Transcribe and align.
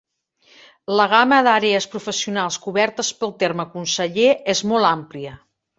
La 0.99 1.05
gama 1.11 1.39
d'àrees 1.49 1.87
professionals 1.93 2.59
cobertes 2.67 3.13
pel 3.21 3.37
terme 3.45 3.71
"conseller" 3.79 4.29
és 4.57 4.69
molt 4.73 4.95
amplia. 4.99 5.41